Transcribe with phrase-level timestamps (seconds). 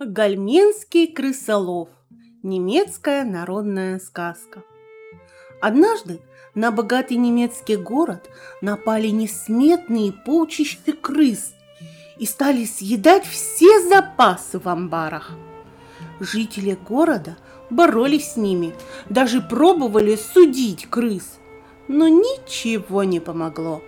[0.00, 1.88] Гальменский крысолов.
[2.44, 4.62] Немецкая народная сказка.
[5.60, 6.20] Однажды
[6.54, 8.30] на богатый немецкий город
[8.60, 11.52] напали несметные полчища крыс
[12.16, 15.32] и стали съедать все запасы в амбарах.
[16.20, 17.36] Жители города
[17.68, 18.74] боролись с ними,
[19.10, 21.40] даже пробовали судить крыс,
[21.88, 23.82] но ничего не помогло.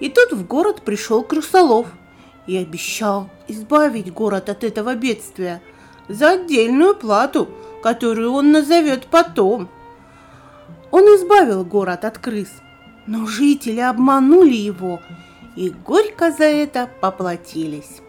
[0.00, 1.88] И тут в город пришел крысолов–
[2.48, 5.62] и обещал избавить город от этого бедствия
[6.08, 7.48] за отдельную плату,
[7.82, 9.68] которую он назовет потом.
[10.90, 12.48] Он избавил город от крыс,
[13.06, 15.00] но жители обманули его
[15.56, 18.00] и горько за это поплатились.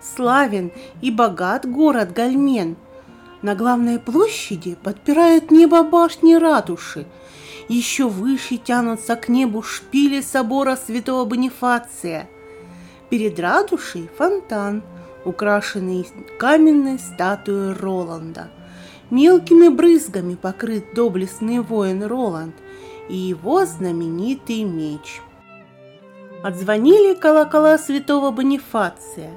[0.00, 2.76] Славен и богат город Гальмен.
[3.42, 7.06] На главной площади подпирают небо башни ратуши.
[7.68, 12.28] Еще выше тянутся к небу шпили собора святого Бонифация–
[13.12, 14.82] Перед ратушей фонтан,
[15.26, 16.08] украшенный
[16.38, 18.48] каменной статуей Роланда.
[19.10, 22.54] Мелкими брызгами покрыт доблестный воин Роланд
[23.10, 25.20] и его знаменитый меч.
[26.42, 29.32] Отзвонили колокола святого Бонифация.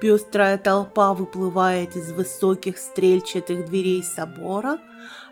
[0.00, 4.78] Пестрая толпа выплывает из высоких стрельчатых дверей собора,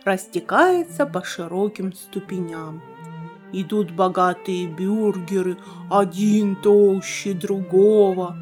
[0.04, 2.84] растекается по широким ступеням–
[3.52, 5.56] идут богатые бюргеры,
[5.90, 8.36] один толще другого.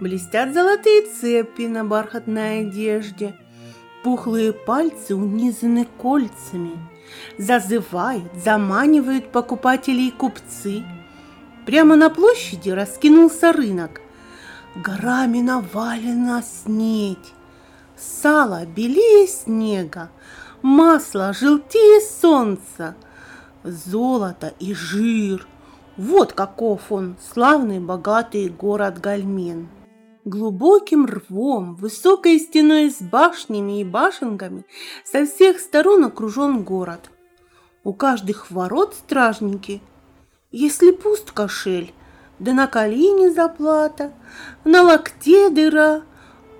[0.00, 3.34] Блестят золотые цепи на бархатной одежде,
[4.02, 6.78] пухлые пальцы унизаны кольцами.
[7.38, 10.84] Зазывают, заманивают покупателей купцы.
[11.66, 14.00] Прямо на площади раскинулся рынок.
[14.76, 17.34] Горами навалена снедь.
[17.96, 20.10] Сало белее снега,
[20.62, 22.94] масло желтее солнца–
[23.64, 25.46] золото и жир.
[25.96, 29.68] Вот каков он, славный богатый город Гальмен.
[30.24, 34.64] Глубоким рвом, высокой стеной с башнями и башенками
[35.04, 37.10] со всех сторон окружен город.
[37.82, 39.80] У каждых ворот стражники.
[40.50, 41.92] Если пуст кошель,
[42.38, 44.12] да на колени заплата,
[44.64, 46.02] на локте дыра,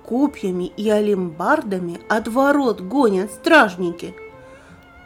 [0.03, 4.15] копьями и алимбардами от ворот гонят стражники–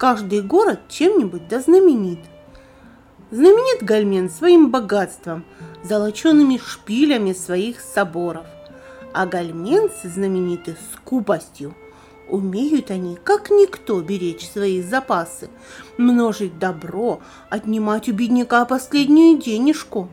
[0.04, 2.20] Каждый город чем-нибудь да знаменит.
[3.32, 5.46] Знаменит Гальмен своим богатством,
[5.82, 8.46] золочеными шпилями своих соборов.
[9.14, 11.74] А гальменцы знамениты скупостью.
[12.30, 15.50] Умеют они, как никто, беречь свои запасы,
[15.98, 20.10] множить добро, отнимать у бедняка последнюю денежку.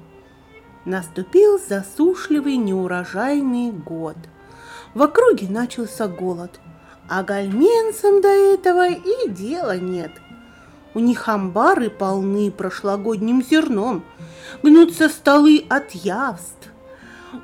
[0.85, 4.19] Наступил засушливый неурожайный год.
[4.95, 6.61] В округе начался голод–
[7.11, 10.13] а гальменцам до этого и дела нет.
[10.95, 14.05] У них амбары полны прошлогодним зерном,
[14.63, 16.69] гнутся столы от явств.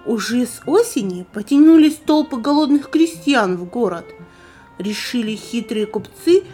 [0.04, 4.06] Уже с осени потянулись толпы голодных крестьян в город.
[4.78, 6.44] Решили хитрые купцы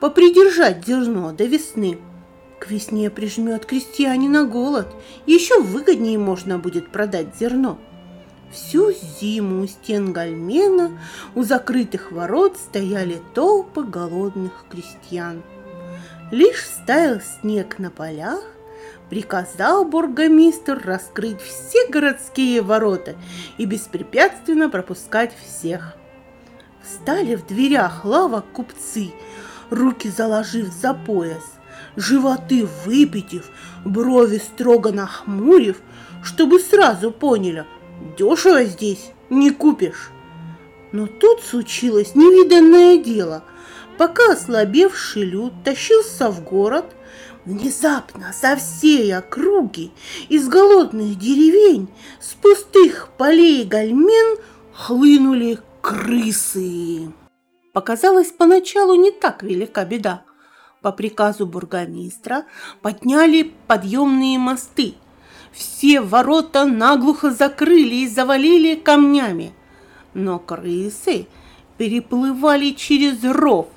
[0.00, 1.98] попридержать зерно до весны.
[2.58, 4.88] К весне прижмет крестьянина голод,
[5.24, 7.78] еще выгоднее можно будет продать зерно.
[8.50, 10.98] Всю зиму у стен Гальмена
[11.36, 15.44] у закрытых ворот стояли толпы голодных крестьян.
[16.32, 18.42] Лишь стаял снег на полях,
[19.08, 23.14] приказал бургомистр раскрыть все городские ворота
[23.56, 25.94] и беспрепятственно пропускать всех.
[26.82, 29.12] Встали в дверях лавок купцы,
[29.70, 31.44] руки заложив за пояс,
[31.94, 33.48] животы выпитив,
[33.84, 35.80] брови строго нахмурив,
[36.24, 37.64] чтобы сразу поняли–
[38.00, 40.10] Дешево здесь не купишь.
[40.92, 43.44] Но тут случилось невиданное дело.
[43.98, 46.86] Пока ослабевший люд тащился в город,
[47.44, 49.92] внезапно со всей округи,
[50.30, 51.88] из голодных деревень,
[52.20, 54.38] с пустых полей гальмен
[54.72, 57.12] хлынули крысы.
[57.74, 60.24] Показалось поначалу не так велика беда.
[60.80, 62.46] По приказу бургомистра
[62.80, 64.94] подняли подъемные мосты–
[65.52, 69.52] все ворота наглухо закрыли и завалили камнями.
[70.14, 71.26] Но крысы
[71.78, 73.68] переплывали через ров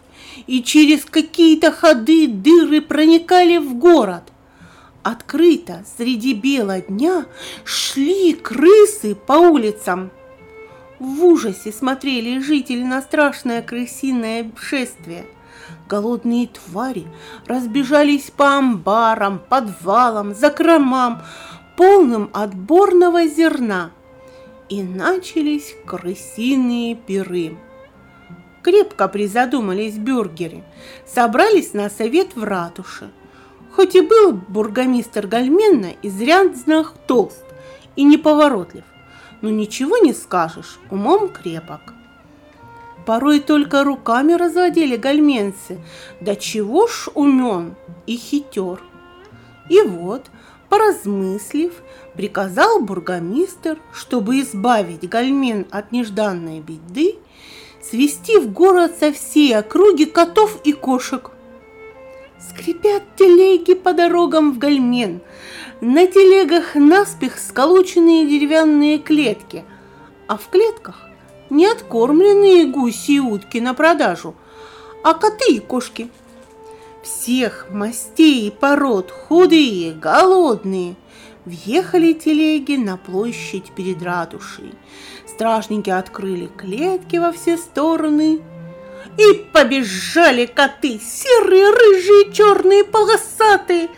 [0.48, 4.24] и через какие-то ходы дыры проникали в город.
[5.04, 7.26] Открыто среди бела дня
[7.66, 10.12] шли крысы по улицам.
[11.00, 15.26] В ужасе смотрели жители на страшное крысиное шествие.
[15.90, 17.06] Голодные твари
[17.46, 21.22] разбежались по амбарам, подвалам, закромам,
[21.76, 23.92] полным отборного зерна,
[24.70, 27.58] и начались крысиные пиры.
[28.62, 30.64] Крепко призадумались бюргеры,
[31.06, 33.12] собрались на совет в ратуше.
[33.76, 37.44] Хоть и был бургомистр Гальменна изрядно толст
[37.96, 38.84] и неповоротлив,
[39.42, 41.94] но ничего не скажешь, умом крепок.
[43.06, 45.80] Порой только руками разводили гальменцы,
[46.22, 47.76] да чего ж умен
[48.08, 48.82] и хитер.
[49.70, 50.28] И вот,
[50.74, 51.72] поразмыслив,
[52.16, 57.18] приказал бургомистр, чтобы избавить гальмен от нежданной беды,
[57.80, 61.30] свести в город со всей округи котов и кошек.
[62.40, 65.22] Скрипят телеги по дорогам в гальмен,
[65.80, 69.66] на телегах наспех сколоченные деревянные клетки,
[70.28, 71.08] а в клетках
[71.52, 74.34] не откормленные гуси и утки на продажу,
[75.04, 76.10] а коты и кошки.
[77.04, 80.96] Всех мастей и пород, худые, голодные,
[81.44, 84.74] въехали телеги на площадь перед ратушей.
[85.28, 88.42] Стражники открыли клетки во все стороны,
[89.18, 93.90] и побежали коты, серые, рыжие, черные, полосатые.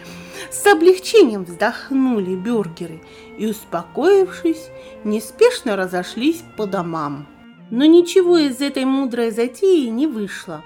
[0.51, 3.01] С облегчением вздохнули бюргеры
[3.37, 4.69] и, успокоившись,
[5.03, 7.27] неспешно разошлись по домам.
[7.71, 10.63] Но ничего из этой мудрой затеи не вышло.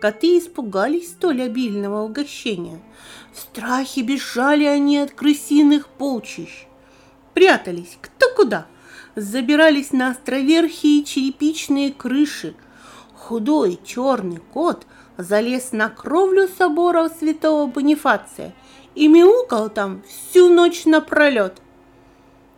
[0.00, 2.80] Коты испугались столь обильного угощения.
[3.32, 6.66] В страхе бежали они от крысиных полчищ.
[7.32, 8.66] Прятались кто куда.
[9.16, 12.54] Забирались на островерхие черепичные крыши.
[13.14, 14.86] Худой черный кот
[15.16, 18.54] залез на кровлю собора святого Бонифация
[18.94, 21.62] и мяукал там всю ночь напролет.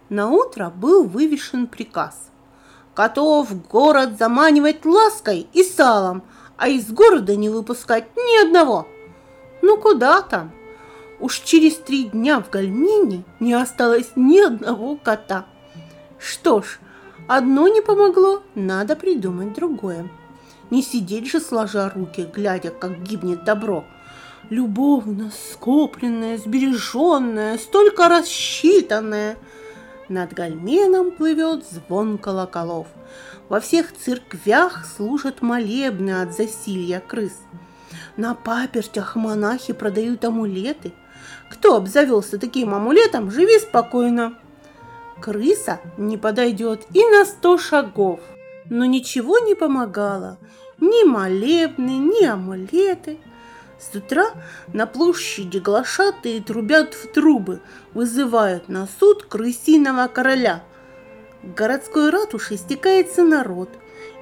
[0.09, 2.27] На утро был вывешен приказ
[2.97, 6.23] Котов город заманивать лаской и салом,
[6.57, 8.87] а из города не выпускать ни одного.
[9.63, 10.53] Ну куда там?
[11.21, 15.47] Уж через три дня в Гальмине не осталось ни одного кота.
[16.19, 16.79] Что ж,
[17.27, 20.11] одно не помогло, надо придумать другое.
[20.71, 23.85] Не сидеть же сложа руки, глядя, как гибнет добро.
[24.51, 29.37] Любовно скопленное, сбереженное, столько рассчитанное–
[30.09, 32.87] над гальменом плывет звон колоколов.
[33.49, 37.39] Во всех церквях служат молебны от засилья крыс.
[38.17, 40.93] На папертях монахи продают амулеты.
[41.51, 44.35] Кто обзавелся таким амулетом, живи спокойно.
[45.21, 48.21] Крыса не подойдет и на сто шагов.
[48.69, 50.39] Но ничего не помогало.
[50.81, 53.19] Ни молебны, ни амулеты–
[53.79, 54.31] с утра
[54.73, 57.61] на площади глашатые трубят в трубы,
[57.93, 60.65] вызывают на суд крысиного короля.
[61.47, 63.69] К городской ратуше стекается народ.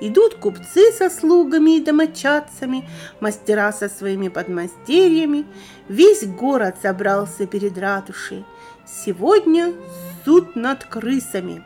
[0.01, 2.87] Идут купцы со слугами и домочадцами,
[3.21, 5.47] мастера со своими подмастерьями.
[5.89, 8.45] Весь город собрался перед ратушей.
[8.87, 9.73] Сегодня
[10.25, 11.65] суд над крысами.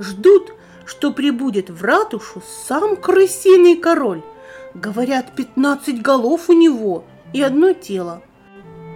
[0.00, 0.54] Ждут,
[0.86, 4.22] что прибудет в ратушу сам крысиный король.
[4.74, 8.22] Говорят, пятнадцать голов у него и одно тело.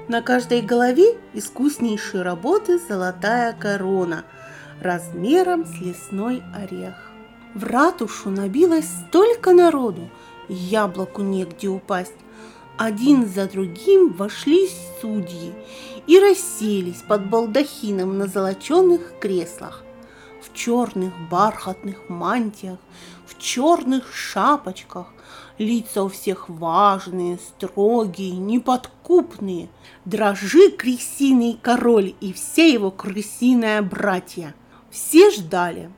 [0.08, 4.24] На каждой голове искуснейшей работы золотая корона
[4.80, 6.94] размером с лесной орех.
[7.54, 10.08] В ратушу набилось столько народу,
[10.48, 12.14] яблоку негде упасть.
[12.76, 14.68] Один за другим вошли
[15.00, 15.52] судьи
[16.06, 19.82] и расселись под балдахином на золоченных креслах
[20.40, 22.78] в черных бархатных мантиях,
[23.26, 25.08] в черных шапочках,
[25.58, 29.68] Лица у всех важные, строгие, неподкупные.
[30.04, 34.54] Дрожи крысиный король и все его крысиные братья.
[34.90, 35.90] Все ждали.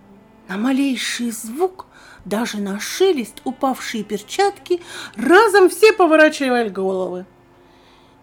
[0.49, 1.87] На малейший звук,
[2.25, 4.81] даже на шелест упавшие перчатки,
[5.17, 7.27] разом все поворачивали головы.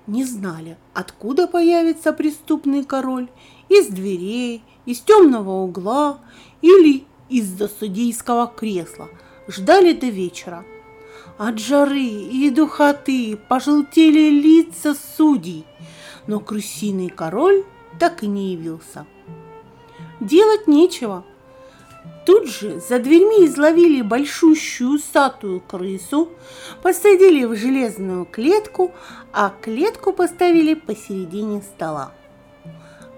[0.07, 3.29] Не знали, откуда появится преступный король,
[3.69, 6.19] из дверей, из темного угла
[6.61, 9.09] или из-за судейского кресла.
[9.47, 10.65] Ждали до вечера–
[11.37, 15.65] от жары и духоты пожелтели лица судей,
[16.25, 17.63] но крысиный король
[17.99, 19.05] так и не явился.
[20.19, 21.23] Делать нечего.
[22.25, 26.29] Тут же за дверьми изловили большущую усатую крысу,
[26.81, 28.91] посадили в железную клетку,
[29.31, 32.11] а клетку поставили посередине стола.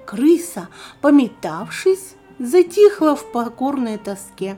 [0.06, 0.70] Крыса,
[1.01, 4.58] пометавшись, затихла в покорной тоске,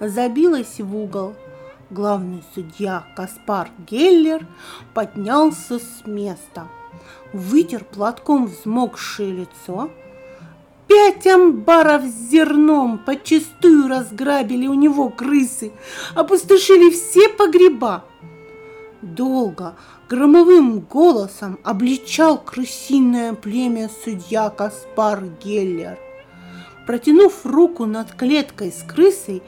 [0.00, 1.34] забилась в угол–
[1.90, 4.46] главный судья Каспар Геллер
[4.94, 6.68] поднялся с места,
[7.32, 9.90] вытер платком взмокшее лицо.
[10.88, 15.72] Пять амбаров с зерном почистую разграбили у него крысы,
[16.14, 18.04] опустошили все погреба.
[19.02, 19.76] Долго,
[20.08, 25.98] громовым голосом обличал крысиное племя судья Каспар Геллер
[26.88, 29.42] протянув руку над клеткой с крысой,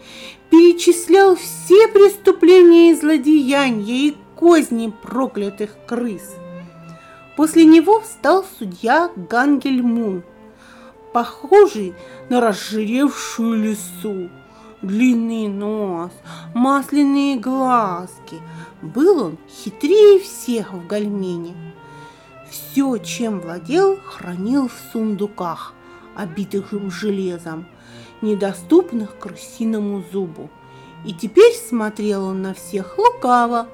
[0.50, 6.34] перечислял все преступления и злодеяния и козни проклятых крыс.
[7.38, 10.22] После него встал судья Гангель Мун.
[11.12, 11.94] Похожий
[12.28, 14.30] на разжиревшую лису.
[14.82, 16.12] Длинный нос,
[16.54, 18.40] масляные глазки.
[18.80, 21.54] Был он хитрее всех в гальмене.
[22.50, 25.74] Все, чем владел, хранил в сундуках,
[26.16, 27.66] обитых железом,
[28.22, 30.48] недоступных крысиному зубу.
[31.04, 33.68] И теперь смотрел он на всех лукаво,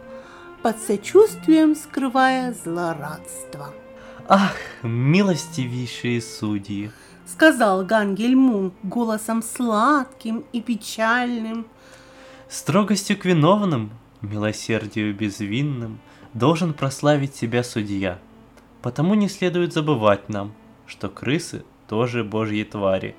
[0.63, 3.73] под сочувствием скрывая злорадство.
[4.29, 6.91] «Ах, милостивейшие судьи!»—
[7.27, 11.67] сказал Гангельмун голосом сладким и печальным.
[12.49, 13.91] «Строгостью к виновным,
[14.23, 16.01] милосердию безвинным
[16.35, 18.19] должен прославить себя судья.
[18.83, 20.53] Потому не следует забывать нам,
[20.87, 23.17] что крысы тоже божьи твари.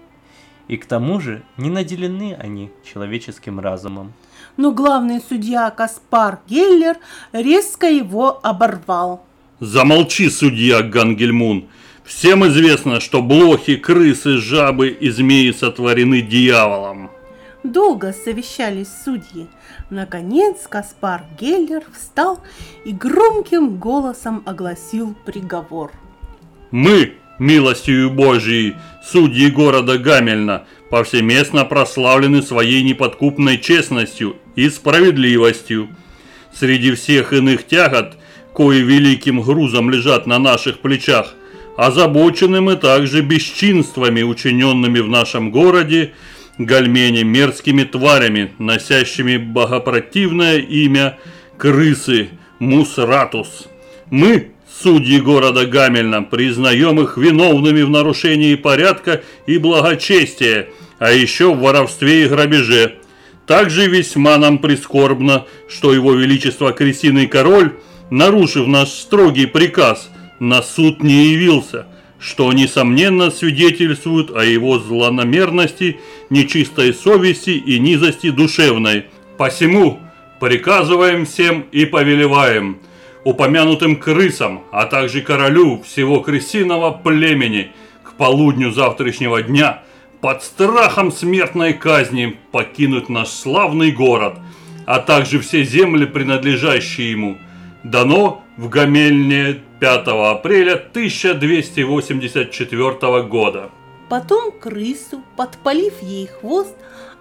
[0.68, 4.14] И к тому же не наделены они человеческим разумом
[4.58, 6.98] но главный судья Каспар Геллер
[7.32, 9.24] резко его оборвал.
[9.60, 11.68] Замолчи, судья Гангельмун.
[12.08, 17.12] Всем известно, что блохи, крысы, жабы и змеи сотворены дьяволом.
[17.64, 19.48] Долго совещались судьи.
[19.90, 22.42] Наконец Каспар Геллер встал
[22.86, 25.92] и громким голосом огласил приговор.
[26.72, 35.90] Мы, милостью Божией, судьи города Гамельна, повсеместно прославлены своей неподкупной честностью и справедливостью.
[36.54, 38.16] Среди всех иных тягот,
[38.54, 41.36] кои великим грузом лежат на наших плечах,
[41.78, 46.14] озабочены мы также бесчинствами, учиненными в нашем городе,
[46.58, 51.18] гальмене мерзкими тварями, носящими богопротивное имя
[51.58, 52.30] крысы
[52.60, 53.68] Мусратус.
[54.10, 60.68] Мы, судьи города Гамельна, признаем их виновными в нарушении порядка и благочестия,
[61.00, 62.96] а еще в воровстве и грабеже–
[63.48, 67.72] также весьма нам прискорбно, что его величество крысиный король,
[68.12, 71.88] нарушив наш строгий приказ, на суд не явился,
[72.20, 79.06] что несомненно свидетельствует о его злонамерности, нечистой совести и низости душевной.
[79.38, 80.00] Посему
[80.40, 82.80] приказываем всем и повелеваем
[83.24, 87.72] упомянутым крысам, а также королю всего крысиного племени
[88.04, 89.84] к полудню завтрашнего дня–
[90.22, 94.40] под страхом смертной казни покинуть наш славный город,
[94.86, 97.38] а также все земли, принадлежащие ему.
[97.84, 103.72] Дано в Гамельне 5 апреля 1284 года.
[104.10, 106.76] Потом крысу, подпалив ей хвост,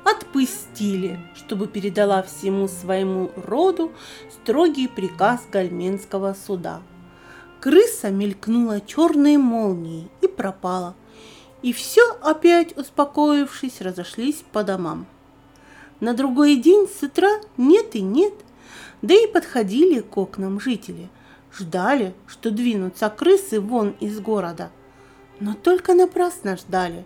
[0.05, 3.93] отпустили, чтобы передала всему своему роду
[4.31, 6.81] строгий приказ Гальменского суда.
[7.61, 10.95] Крыса мелькнула черной молнией и пропала–
[11.66, 15.05] и все опять, успокоившись, разошлись по домам.
[15.99, 18.35] На другой день с утра нет и нет,
[19.02, 21.09] да и подходили к окнам жители,
[21.57, 24.71] ждали, что двинутся крысы вон из города.
[25.41, 27.05] Но только напрасно ждали.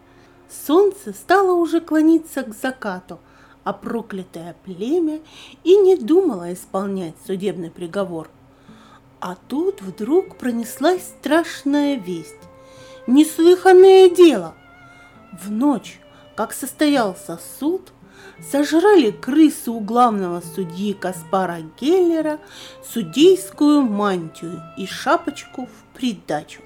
[0.66, 3.21] Солнце стало уже клониться к закату,
[3.64, 5.21] а проклятое племя
[5.64, 8.28] и не думало исполнять судебный приговор.
[9.21, 12.37] А тут вдруг пронеслась страшная весть
[13.11, 14.54] неслыханное дело.
[15.33, 16.00] В ночь,
[16.37, 17.92] как состоялся суд,
[18.50, 22.38] сожрали крысы у главного судьи Каспара Геллера
[22.82, 26.60] судейскую мантию и шапочку в придачу.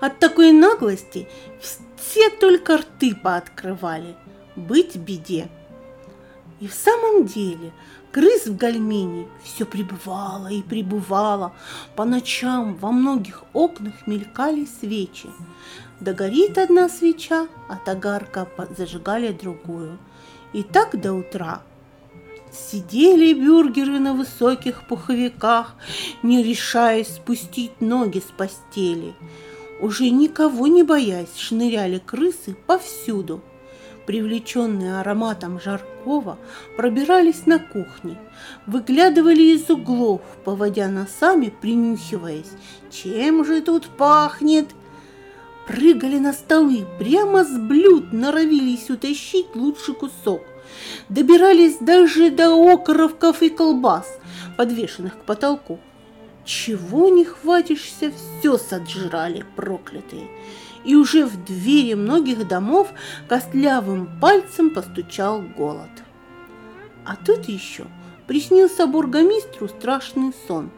[0.00, 1.28] От такой наглости
[1.96, 4.16] все только рты пооткрывали.
[4.56, 5.48] Быть беде.
[6.60, 7.72] И в самом деле
[8.14, 11.52] Крыс в гальмене все пребывало и пребывало.
[11.96, 15.30] По ночам во многих окнах мелькали свечи.
[16.00, 19.98] Догорит одна свеча, от огарка зажигали другую.
[20.52, 21.62] И так до утра.
[22.52, 25.74] Сидели бюргеры на высоких пуховиках,
[26.22, 29.14] не решаясь спустить ноги с постели.
[29.80, 33.42] Уже никого не боясь, шныряли крысы повсюду–
[34.06, 36.38] привлеченные ароматом жаркого,
[36.76, 38.18] пробирались на кухне,
[38.66, 42.52] выглядывали из углов, поводя носами, принюхиваясь,
[42.90, 44.68] чем же тут пахнет.
[45.66, 50.42] Прыгали на столы, прямо с блюд норовились утащить лучший кусок.
[51.08, 54.18] Добирались даже до окоровков и колбас,
[54.56, 55.78] подвешенных к потолку.
[56.44, 60.28] Чего не хватишься, все сожрали проклятые
[60.84, 62.92] и уже в двери многих домов
[63.28, 65.90] костлявым пальцем постучал голод.
[67.04, 67.86] А тут еще
[68.26, 70.70] приснился бургомистру страшный сон,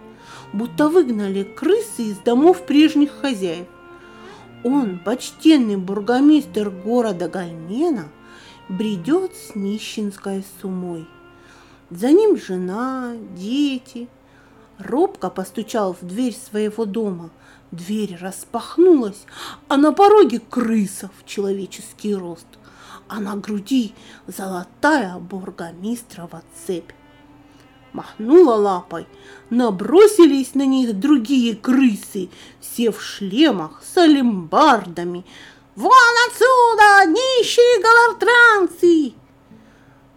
[0.53, 3.67] будто выгнали крысы из домов прежних хозяев.
[4.65, 8.09] Он, почтенный бургомистр города Гальмена,
[8.69, 11.07] бредет с нищенской сумой.
[11.91, 14.09] За ним жена, дети,
[14.79, 17.31] Робко постучал в дверь своего дома.
[17.71, 19.25] Дверь распахнулась,
[19.69, 22.47] а на пороге крыса в человеческий рост,
[23.09, 23.95] а на груди
[24.27, 26.93] золотая бургомистрова цепь.
[27.97, 29.07] Махнула лапой,
[29.49, 32.29] набросились на них другие крысы,
[32.61, 35.25] все в шлемах с алимбардами.
[35.77, 39.15] «Вон отсюда, нищие галартранцы!»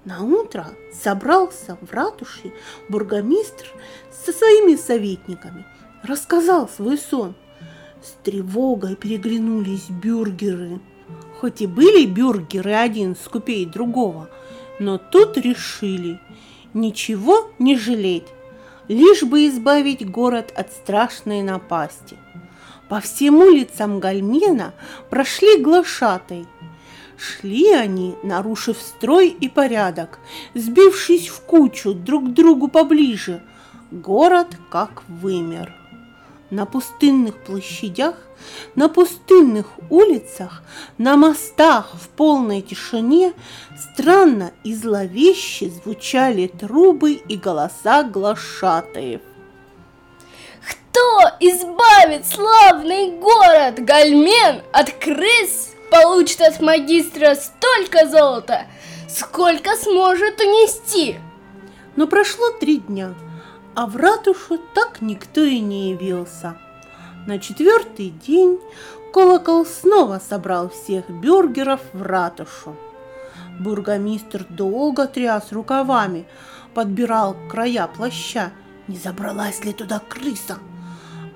[0.03, 2.51] На утро собрался в ратуше
[2.89, 3.67] бургомистр
[4.11, 5.65] со своими советниками,
[6.03, 7.33] рассказал свой сон.
[8.03, 10.81] С тревогой переглянулись бюргеры.
[11.39, 14.29] Хоть и были бюргеры один скупей другого,
[14.79, 16.19] но тут решили
[16.73, 18.27] ничего не жалеть,
[18.87, 22.17] лишь бы избавить город от страшной напасти.
[22.87, 24.73] По всем улицам Гальмена
[25.09, 26.45] прошли глашатай–
[27.19, 30.19] Шли они, нарушив строй и порядок,
[30.53, 33.43] сбившись в кучу друг к другу поближе.
[33.91, 35.73] Город как вымер.
[36.49, 38.15] На пустынных площадях,
[38.73, 40.63] на пустынных улицах,
[40.97, 43.33] на мостах в полной тишине
[43.77, 49.21] странно и зловеще звучали трубы и голоса глашатаев.
[50.67, 58.65] Кто избавит славный город Гальмен от крыс получит от магистра столько золота,
[59.07, 61.19] сколько сможет унести.
[61.95, 63.13] Но прошло три дня,
[63.75, 66.57] а в ратушу так никто и не явился.
[67.27, 68.59] На четвертый день
[69.13, 72.75] колокол снова собрал всех бюргеров в ратушу.
[73.59, 76.25] Бургомистр долго тряс рукавами,
[76.73, 78.51] подбирал края плаща,
[78.87, 80.57] не забралась ли туда крыса.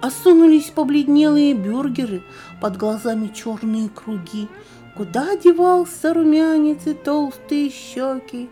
[0.01, 2.23] Осунулись побледнелые бюргеры,
[2.61, 4.47] под глазами черные круги.
[4.95, 8.49] Куда девался румянец и толстые щеки?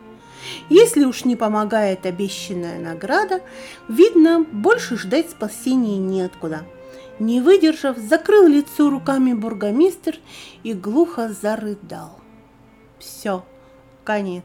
[0.68, 3.40] Если уж не помогает обещанная награда,
[3.88, 6.64] видно, больше ждать спасения неоткуда.
[7.18, 10.16] Не выдержав, закрыл лицо руками бургомистр
[10.62, 12.18] и глухо зарыдал.
[12.98, 13.44] Все,
[14.04, 14.44] конец.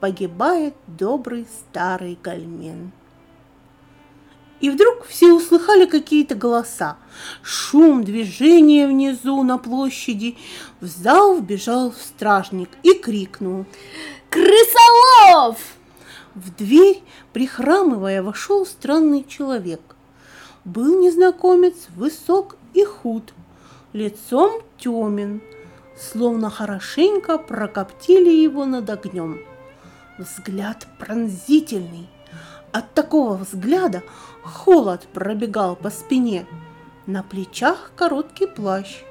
[0.00, 2.92] Погибает добрый старый гальмен.
[4.60, 6.96] И вдруг все услыхали какие-то голоса.
[7.42, 10.36] Шум, движение внизу на площади.
[10.80, 13.66] В зал вбежал стражник и крикнул.
[14.34, 15.58] «Крысолов!»
[16.34, 19.80] В дверь, прихрамывая, вошел странный человек.
[20.64, 23.32] Был незнакомец высок и худ,
[23.92, 25.40] лицом темен,
[25.96, 29.38] словно хорошенько прокоптили его над огнем.
[30.18, 32.08] Взгляд пронзительный.
[32.72, 34.02] От такого взгляда
[34.42, 36.44] Холод пробегал по спине.
[37.06, 39.04] На плечах короткий плащ.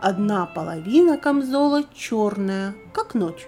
[0.00, 3.46] Одна половина камзола черная, как ночь,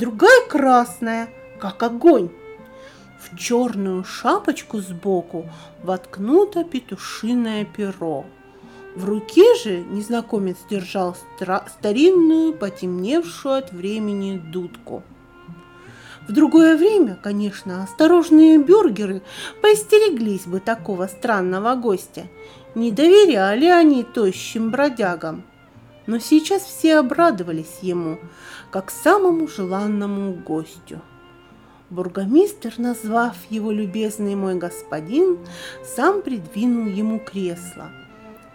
[0.00, 1.28] другая красная,
[1.60, 2.30] как огонь.
[3.20, 5.44] В черную шапочку сбоку
[5.82, 8.24] воткнуто петушиное перо.
[8.96, 11.14] В руке же незнакомец держал
[11.68, 15.02] старинную, потемневшую от времени дудку.
[16.26, 19.22] В другое время, конечно, осторожные бюргеры
[19.60, 22.26] поистереглись бы такого странного гостя.
[22.74, 25.44] Не доверяли они тощим бродягам.
[26.10, 28.18] Но сейчас все обрадовались ему,
[28.72, 31.00] как самому желанному гостю.
[31.88, 35.38] Бургомистр, назвав его любезный мой господин,
[35.84, 37.92] сам придвинул ему кресло.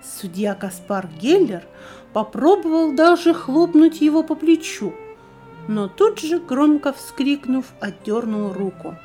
[0.04, 1.64] Судья Каспар Геллер
[2.12, 4.94] попробовал даже хлопнуть его по плечу–
[5.68, 8.96] но тут же, громко вскрикнув, отдернул руку.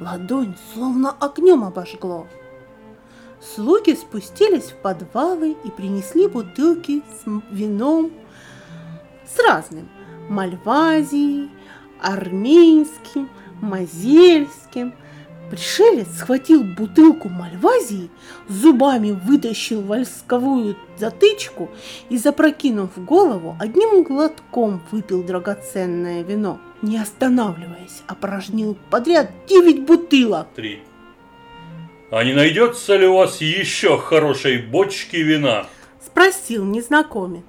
[0.00, 2.26] Ладонь словно огнем обожгло.
[3.40, 8.12] Слуги спустились в подвалы и принесли бутылки с вином
[9.26, 9.88] с разным–
[10.28, 11.50] мальвазией,
[12.00, 13.28] армейским,
[13.60, 14.94] мазельским–
[15.50, 18.10] Пришелец схватил бутылку мальвазии,
[18.48, 21.70] зубами вытащил вольсковую затычку
[22.10, 26.60] и, запрокинув голову, одним глотком выпил драгоценное вино.
[26.82, 30.48] Не останавливаясь, опорожнил подряд девять бутылок.
[30.54, 30.82] Три.
[32.10, 35.66] А не найдется ли у вас еще хорошей бочки вина?
[36.04, 37.44] Спросил незнакомец.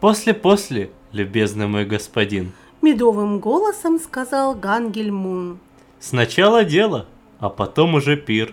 [0.00, 2.52] После-после, любезный мой господин.
[2.82, 5.58] Медовым голосом сказал Гангельмун.
[6.00, 7.06] Сначала дело,
[7.38, 8.52] а потом уже пир.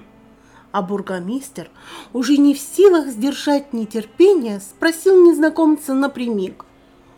[0.72, 1.70] А бургомистр,
[2.14, 6.64] уже не в силах сдержать нетерпение, спросил незнакомца напрямик.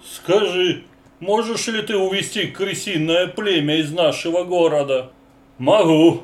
[0.04, 0.86] «Скажи,
[1.20, 5.12] можешь ли ты увести крысиное племя из нашего города?»
[5.60, 6.24] «Могу.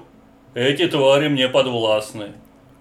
[0.60, 2.34] Эти твари мне подвластны».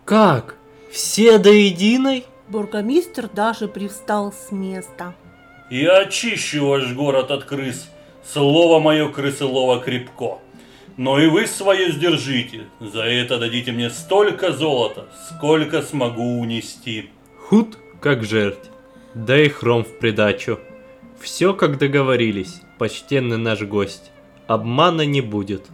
[0.04, 0.56] «Как?
[0.90, 5.14] Все до единой?» Бургомистр даже привстал с места.
[5.70, 7.88] «Я очищу ваш город от крыс.
[8.24, 10.38] Слово мое крысолово крепко.
[10.96, 12.62] Но и вы свое сдержите.
[12.80, 17.10] За это дадите мне столько золота, сколько смогу унести.
[17.46, 18.72] Худ, как жерть.
[19.14, 20.58] Да и хром в придачу.
[21.20, 24.10] Все, как договорились, почтенный наш гость.
[24.48, 25.66] Обмана не будет.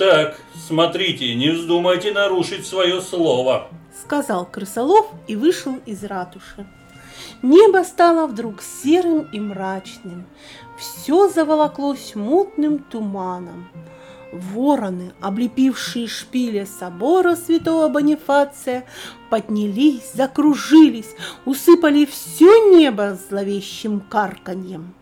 [0.00, 3.68] Так, смотрите, не вздумайте нарушить свое слово.
[4.02, 6.66] Сказал крысолов и вышел из ратуши.
[7.42, 10.24] Небо стало вдруг серым и мрачным.
[10.78, 13.68] Все заволоклось мутным туманом.
[14.32, 18.86] Вороны, облепившие шпили собора святого Бонифация,
[19.28, 24.94] поднялись, закружились, усыпали все небо зловещим карканьем.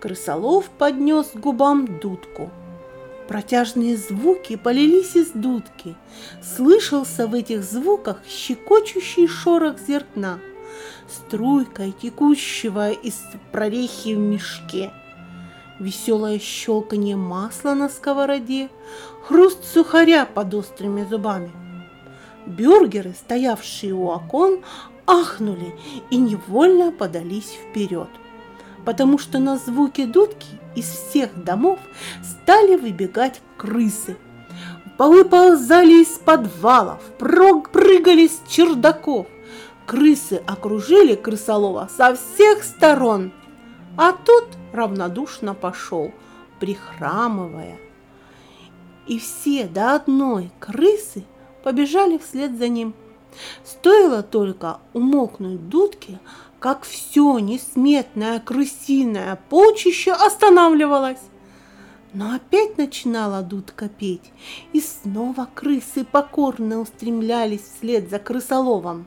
[0.00, 2.50] Крысолов поднес к губам дудку.
[3.28, 5.96] Протяжные звуки полились из дудки.
[6.42, 10.38] Слышался в этих звуках щекочущий шорох зерна,
[11.08, 14.92] струйкой текущего из прорехи в мешке–
[15.78, 18.68] веселое щелканье масла на сковороде,
[19.22, 21.50] хруст сухаря под острыми зубами.
[22.46, 24.60] Бюргеры, стоявшие у окон,
[25.06, 25.74] ахнули
[26.10, 28.08] и невольно подались вперед,
[28.84, 31.78] потому что на звуки дудки из всех домов
[32.22, 34.16] стали выбегать крысы.
[34.96, 39.26] Повыползали из подвалов, прыгали с чердаков.
[39.86, 43.32] Крысы окружили крысолова со всех сторон–
[43.96, 46.10] а тот равнодушно пошел,
[46.58, 47.78] прихрамывая.
[49.06, 51.24] И все до одной крысы
[51.62, 52.94] побежали вслед за ним.
[53.64, 56.18] Стоило только умолкнуть дудки,
[56.64, 61.20] как все несметное крысиное полчище останавливалось.
[62.14, 64.32] Но опять начинала дудка петь,
[64.72, 69.06] и снова крысы покорно устремлялись вслед за крысоловом.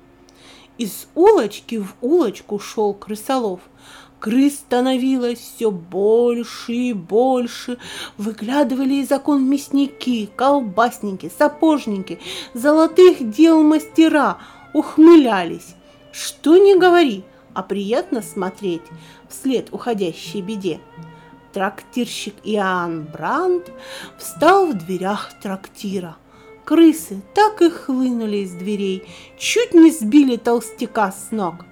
[0.78, 3.62] Из улочки в улочку шел крысолов–
[4.20, 7.78] Крыс становилось все больше и больше.
[8.18, 12.20] Выглядывали из окон мясники, колбасники, сапожники,
[12.56, 14.40] золотых дел мастера,
[14.74, 15.76] ухмылялись.
[16.12, 17.24] Что не говори,
[17.58, 18.84] а приятно смотреть
[19.30, 20.80] вслед уходящей беде.
[21.54, 23.72] Трактирщик Иоанн Бранд
[24.20, 26.18] встал в дверях трактира.
[26.66, 31.66] Крысы так и хлынули из дверей, чуть не сбили толстяка с ног.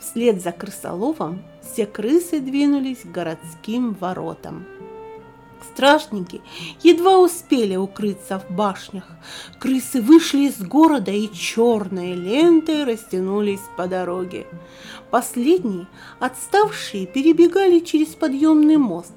[0.00, 4.66] Вслед за крысоловом все крысы двинулись к городским воротам.
[5.64, 6.40] Стражники
[6.82, 9.04] едва успели укрыться в башнях.
[9.58, 14.46] Крысы вышли из города и черные ленты растянулись по дороге.
[15.10, 15.86] Последние,
[16.18, 19.14] отставшие, перебегали через подъемный мост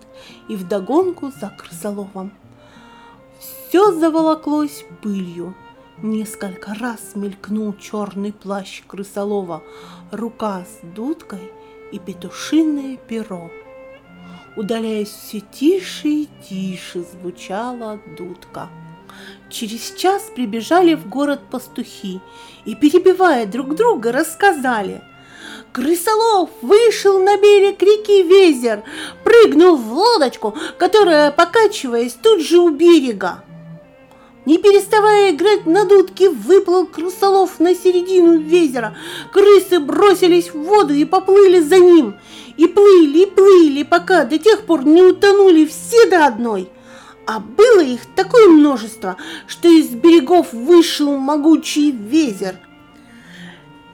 [0.48, 2.32] и вдогонку за крысоловом.
[3.40, 5.56] Все заволоклось пылью.
[6.02, 9.64] Несколько раз мелькнул черный плащ крысолова,
[10.12, 11.52] рука с дудкой–
[11.92, 13.50] и петушиное перо.
[14.56, 18.70] Удаляясь все тише и тише, звучала дудка.
[19.50, 22.22] Через час прибежали в город пастухи
[22.66, 25.02] и, перебивая друг друга, рассказали.
[25.72, 28.84] Крысолов вышел на берег реки Везер,
[29.24, 33.44] прыгнул в лодочку, которая, покачиваясь, тут же у берега.
[34.46, 38.96] Не переставая играть на дудке, выплыл крысолов на середину везера.
[39.34, 42.16] Крысы бросились в воду и поплыли за ним.
[42.56, 46.70] И плыли, и плыли, пока до тех пор не утонули все до одной.
[47.26, 52.60] А было их такое множество, что из берегов вышел могучий везер.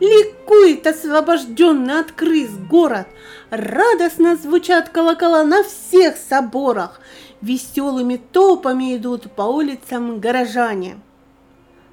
[0.01, 3.07] Ликует освобожденный от крыс город.
[3.51, 6.99] Радостно звучат колокола на всех соборах
[7.41, 10.99] веселыми толпами идут по улицам горожане.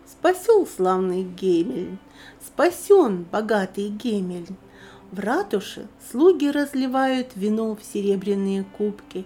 [0.07, 1.99] Спасен славный Гемель,
[2.45, 4.49] спасен богатый Гемель.
[5.11, 9.25] В ратуше слуги разливают вино в серебряные кубки.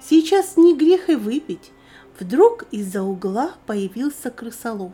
[0.00, 1.72] Сейчас не грех и выпить.
[2.20, 4.92] Вдруг из-за угла появился крысолов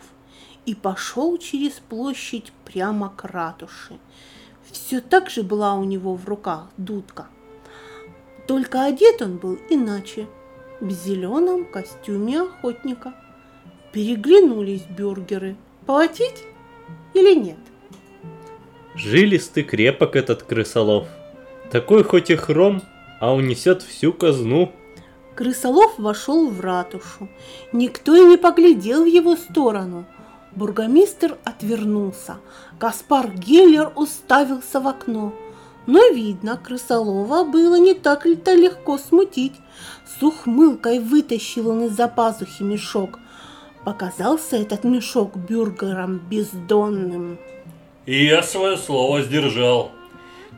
[0.65, 3.99] и пошел через площадь прямо к ратуше.
[4.71, 7.27] Все так же была у него в руках дудка.
[8.47, 10.29] Только одет он был иначе–
[10.81, 13.15] в зеленом костюме охотника.
[13.93, 15.57] Переглянулись бюргеры.
[15.87, 16.45] Платить
[17.15, 17.59] или нет?
[18.95, 21.09] Жилистый крепок этот крысолов.
[21.71, 22.83] Такой хоть и хром,
[23.21, 24.73] а унесет всю казну.
[25.35, 27.29] Крысолов вошел в ратушу.
[27.73, 30.05] Никто и не поглядел в его сторону.
[30.55, 32.39] Бургомистр отвернулся.
[32.79, 35.33] Каспар Геллер уставился в окно.
[35.89, 39.55] Но, видно, крысолова было не так-то легко смутить.
[40.05, 43.19] С ухмылкой вытащил он из-за пазухи мешок.
[43.87, 47.39] Показался этот мешок бюргером бездонным.
[48.05, 49.91] И я свое слово сдержал.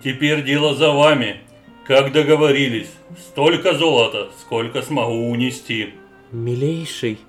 [0.02, 1.42] Теперь дело за вами.
[1.86, 5.94] Как договорились, столько золота, сколько смогу унести.
[6.32, 7.20] Милейший,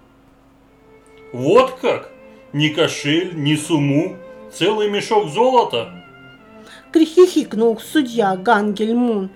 [1.34, 2.12] Вот как?
[2.52, 4.18] Ни кошель, ни суму,
[4.52, 6.01] целый мешок золота?
[6.92, 9.30] Крихихикнул судья Гангельмун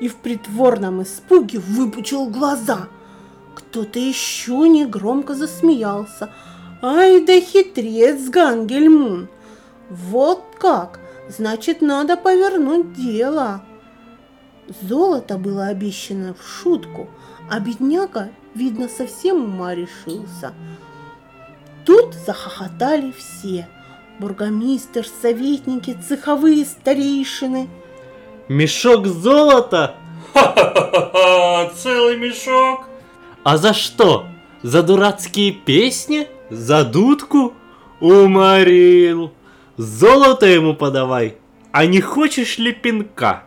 [0.00, 2.88] и в притворном испуге выпучил глаза.
[3.54, 6.32] Кто-то еще негромко засмеялся.
[6.82, 9.28] Ай да хитрец Гангельмун!
[9.90, 11.00] Вот как!
[11.28, 13.62] Значит, надо повернуть дело.
[14.80, 17.08] Золото было обещано в шутку,
[17.50, 20.54] а бедняга, видно, совсем ума решился.
[21.84, 23.68] Тут захохотали все.
[24.20, 27.70] Бургомистр, советники, цеховые старейшины.
[28.48, 29.94] мешок золота?
[30.34, 32.80] Ха-ха-ха, целый мешок?
[33.44, 34.26] А за что?
[34.62, 36.28] За дурацкие песни?
[36.50, 37.54] За дудку?
[37.98, 39.32] Уморил.
[39.78, 41.38] Золото ему подавай.
[41.72, 43.44] А не хочешь ли пинка?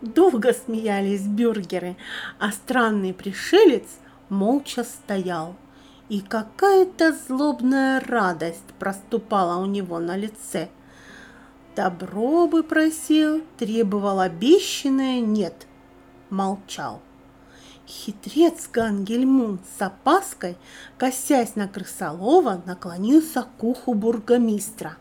[0.00, 1.98] Долго смеялись бюргеры,
[2.38, 3.84] а странный пришелец
[4.30, 5.56] молча стоял.
[6.10, 10.68] И какая-то злобная радость проступала у него на лице.
[11.76, 15.68] Добро бы просил, требовал обещанное нет.
[16.28, 17.00] Молчал.
[17.86, 20.56] Хитрец Гангельмун с опаской,
[20.98, 24.96] косясь на крысолова, наклонился к уху бургомистра.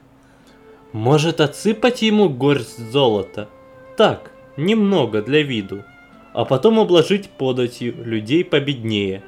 [0.93, 3.49] Может отсыпать ему горсть золота?
[3.97, 5.83] Так, немного для виду.
[6.33, 9.23] А потом обложить податью людей победнее,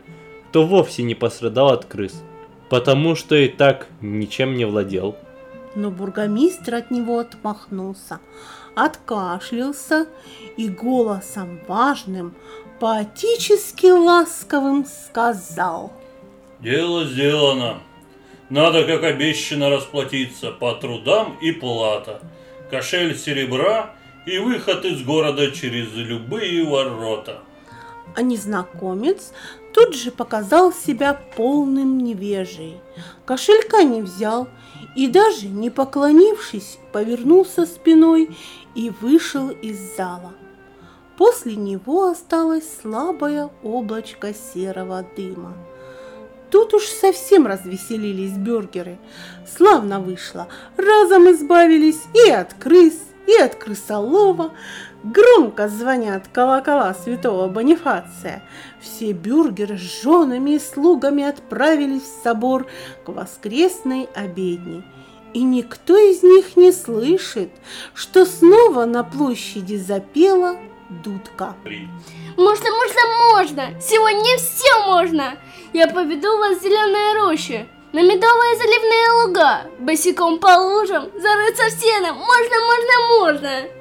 [0.51, 2.21] кто вовсе не пострадал от крыс,
[2.69, 5.15] потому что и так ничем не владел.
[5.75, 8.19] Но бургомистр от него отмахнулся,
[8.75, 10.07] откашлялся
[10.57, 12.35] и голосом важным,
[12.81, 15.93] поотически ласковым сказал.
[16.59, 17.77] Дело сделано.
[18.49, 22.19] Надо, как обещано, расплатиться по трудам и плата.
[22.69, 27.39] Кошель серебра и выход из города через любые ворота.
[28.13, 29.31] А незнакомец
[29.73, 32.79] тут же показал себя полным невежей.
[33.25, 34.47] Кошелька не взял
[34.95, 38.35] и даже не поклонившись, повернулся спиной
[38.75, 40.33] и вышел из зала.
[41.17, 45.55] После него осталось слабое облачко серого дыма.
[46.49, 48.97] Тут уж совсем развеселились бюргеры.
[49.47, 50.47] Славно вышло.
[50.75, 54.51] Разом избавились и от крыс, и от крысолова.
[55.03, 58.43] Громко звонят колокола святого Бонифация.
[58.79, 62.67] Все бюргеры с женами и слугами отправились в собор
[63.03, 64.83] к воскресной обедне.
[65.33, 67.49] И никто из них не слышит,
[67.95, 70.57] что снова на площади запела
[71.03, 71.55] дудка.
[72.37, 73.01] Можно, можно,
[73.33, 73.81] можно!
[73.81, 75.37] Сегодня все можно!
[75.73, 81.81] Я поведу вас в зеленые рощи, на медовые заливные луга, босиком по лужам, зарыться в
[81.81, 82.13] сено.
[82.13, 83.80] Можно, можно, можно!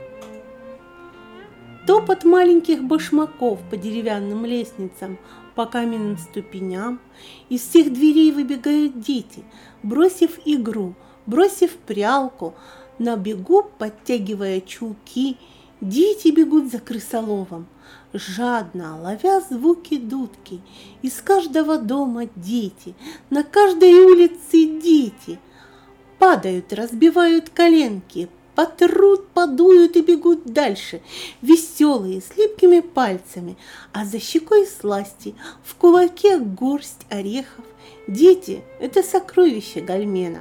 [1.91, 5.19] Топот маленьких башмаков по деревянным лестницам,
[5.57, 7.01] по каменным ступеням.
[7.49, 9.43] Из всех дверей выбегают дети,
[9.83, 10.95] бросив игру,
[11.27, 12.55] бросив прялку,
[13.01, 15.37] на бегу подтягивая чулки.
[15.81, 17.67] Дети бегут за крысоловом,
[18.13, 20.61] жадно ловя звуки дудки.
[21.03, 22.95] Из каждого дома дети,
[23.31, 25.41] на каждой улице дети.
[26.21, 28.29] Падают, разбивают коленки,
[28.61, 31.01] потрут, подуют и бегут дальше,
[31.41, 33.57] веселые, с липкими пальцами,
[33.95, 37.65] а за щекой сласти, в кулаке горсть орехов.
[38.07, 40.41] Дети– это сокровище Гальмена.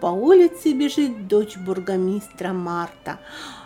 [0.00, 3.18] По улице бежит дочь бургомистра Марта.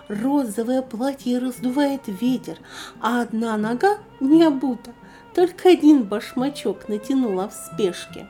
[0.08, 2.56] Розовое платье раздувает ветер,
[3.02, 4.94] а одна нога не обута,
[5.34, 8.26] только один башмачок натянула в спешке.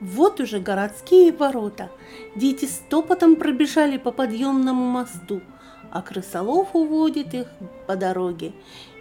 [0.00, 1.90] Вот уже городские ворота.
[2.34, 5.42] Дети стопотом пробежали по подъемному мосту,
[5.90, 7.48] а крысолов уводит их
[7.86, 8.52] по дороге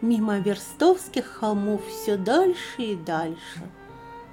[0.01, 3.61] мимо верстовских холмов все дальше и дальше.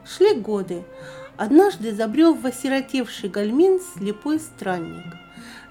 [0.04, 0.84] Шли годы.
[1.36, 5.04] Однажды забрел в осиротевший гальмин слепой странник.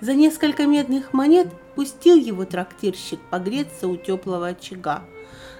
[0.01, 5.03] За несколько медных монет пустил его трактирщик погреться у теплого очага.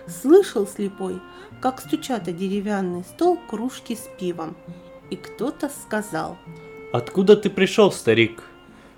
[0.07, 1.19] Слышал слепой,
[1.61, 4.55] как стучат о деревянный стол кружки с пивом,
[5.09, 6.37] и кто-то сказал.
[6.93, 8.43] Откуда ты пришел, старик?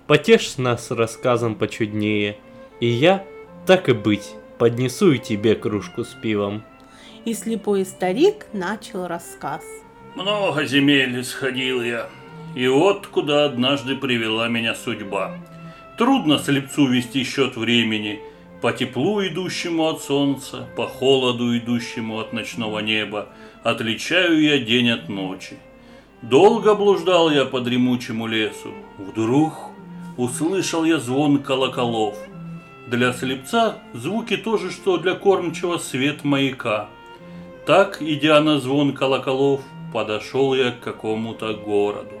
[0.06, 2.38] Потешь нас рассказом почуднее,
[2.80, 3.24] и я,
[3.66, 6.62] так и быть, поднесу и тебе кружку с пивом.
[7.24, 9.62] И слепой старик начал рассказ.
[10.14, 12.08] Много земель исходил я,
[12.54, 15.36] и вот куда однажды привела меня судьба.
[15.98, 18.20] Трудно слепцу вести счет времени,
[18.60, 23.28] по теплу, идущему от солнца, по холоду, идущему от ночного неба,
[23.62, 25.56] отличаю я день от ночи.
[26.22, 28.72] Долго блуждал я по дремучему лесу.
[28.98, 29.54] Вдруг
[30.16, 32.16] услышал я звон колоколов.
[32.88, 36.88] Для слепца звуки тоже, что для кормчего свет маяка.
[37.66, 39.60] Так, идя на звон колоколов,
[39.92, 42.18] подошел я к какому-то городу.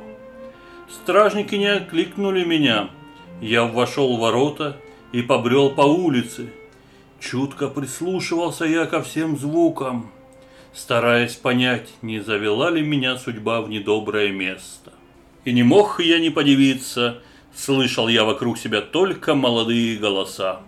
[0.88, 2.90] Стражники не окликнули меня.
[3.40, 4.76] Я вошел в ворота
[5.10, 6.52] и побрел по улице.
[7.18, 10.10] Чутко прислушивался я ко всем звукам,
[10.78, 14.92] стараясь понять, не завела ли меня судьба в недоброе место.
[15.44, 17.18] И не мог я не подивиться,
[17.54, 20.60] слышал я вокруг себя только молодые голоса.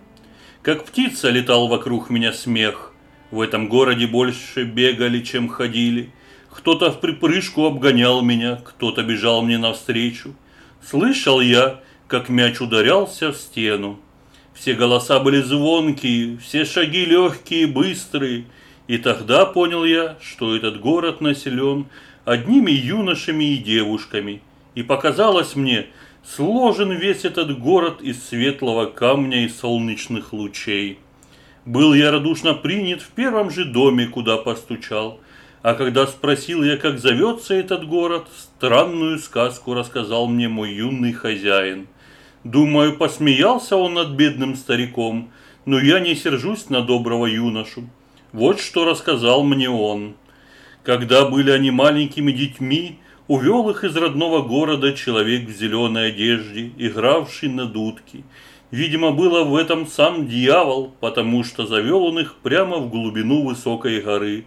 [0.62, 2.92] Как птица летал вокруг меня смех,
[3.30, 6.12] в этом городе больше бегали, чем ходили.
[6.50, 10.34] Кто-то в припрыжку обгонял меня, кто-то бежал мне навстречу.
[10.84, 14.00] Слышал я, как мяч ударялся в стену.
[14.54, 18.46] Все голоса были звонкие, все шаги легкие, быстрые.
[18.90, 21.86] И тогда понял я, что этот город населен
[22.24, 24.42] одними юношами и девушками.
[24.74, 25.86] И показалось мне,
[26.24, 30.98] сложен весь этот город из светлого камня и солнечных лучей.
[31.64, 35.20] Был я радушно принят в первом же доме, куда постучал.
[35.62, 41.86] А когда спросил я, как зовется этот город, странную сказку рассказал мне мой юный хозяин.
[42.42, 45.30] Думаю, посмеялся он над бедным стариком,
[45.64, 47.88] но я не сержусь на доброго юношу.
[48.32, 50.14] Вот что рассказал мне он.
[50.84, 57.48] Когда были они маленькими детьми, увел их из родного города человек в зеленой одежде, игравший
[57.48, 58.22] на дудке.
[58.70, 64.00] Видимо, было в этом сам дьявол, потому что завел он их прямо в глубину высокой
[64.00, 64.44] горы.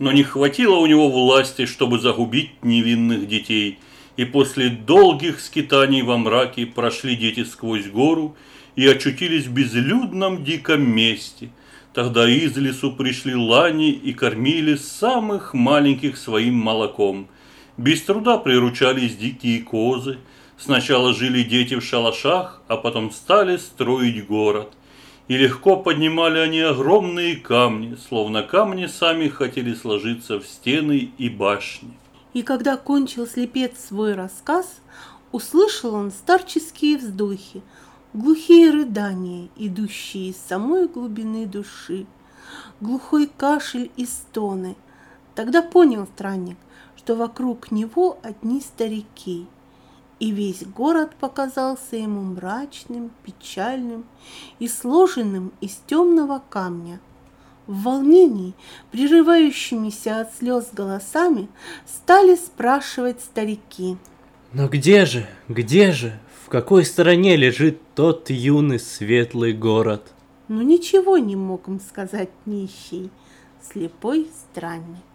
[0.00, 3.78] Но не хватило у него власти, чтобы загубить невинных детей.
[4.16, 8.34] И после долгих скитаний во мраке прошли дети сквозь гору
[8.74, 11.50] и очутились в безлюдном диком месте.
[11.92, 17.28] Тогда из лесу пришли лани и кормили самых маленьких своим молоком.
[17.76, 20.18] Без труда приручались дикие козы,
[20.60, 24.68] Сначала жили дети в шалашах, а потом стали строить город.
[25.26, 31.92] И легко поднимали они огромные камни, словно камни сами хотели сложиться в стены и башни.
[32.34, 34.80] И когда кончил слепец свой рассказ,
[35.32, 37.62] услышал он старческие вздохи,
[38.12, 42.06] глухие рыдания, идущие из самой глубины души,
[42.80, 44.76] глухой кашель и стоны.
[45.34, 46.58] Тогда понял странник,
[46.96, 49.46] что вокруг него одни старики–
[50.20, 54.04] и весь город показался ему мрачным, печальным
[54.58, 57.00] и сложенным из темного камня.
[57.66, 58.54] В волнении,
[58.90, 61.48] прерывающимися от слез голосами,
[61.86, 63.96] стали спрашивать старики.
[64.52, 70.14] Но где же, где же, в какой стороне лежит тот юный светлый город?
[70.48, 73.10] Но ничего не мог им сказать нищий,
[73.60, 75.09] слепой странник.